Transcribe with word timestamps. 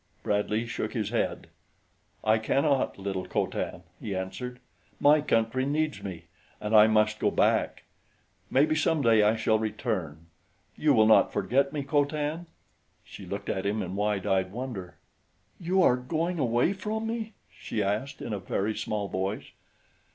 Bradley 0.23 0.65
shook 0.65 0.93
his 0.93 1.11
head. 1.11 1.45
"I 2.23 2.39
cannot, 2.39 2.97
little 2.97 3.27
Co 3.27 3.45
Tan," 3.45 3.83
he 3.99 4.15
answered. 4.15 4.59
"My 4.99 5.21
country 5.21 5.63
needs 5.63 6.01
me, 6.01 6.23
and 6.59 6.75
I 6.75 6.87
must 6.87 7.19
go 7.19 7.29
back. 7.29 7.83
Maybe 8.49 8.73
someday 8.73 9.21
I 9.21 9.35
shall 9.35 9.59
return. 9.59 10.25
You 10.75 10.93
will 10.95 11.05
not 11.05 11.31
forget 11.31 11.71
me, 11.71 11.83
Co 11.83 12.03
Tan?" 12.05 12.47
She 13.03 13.27
looked 13.27 13.47
at 13.47 13.63
him 13.63 13.83
in 13.83 13.95
wide 13.95 14.25
eyed 14.25 14.51
wonder. 14.51 14.95
"You 15.59 15.83
are 15.83 15.97
going 15.97 16.39
away 16.39 16.73
from 16.73 17.05
me?" 17.05 17.33
she 17.51 17.83
asked 17.83 18.23
in 18.23 18.33
a 18.33 18.39
very 18.39 18.75
small 18.75 19.07
voice. 19.07 19.51